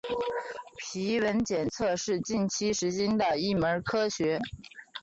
[0.79, 3.75] 皮纹检测是近期时兴的一门
[4.09, 4.43] 学科。